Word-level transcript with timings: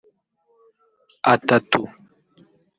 atatu 1.33 1.81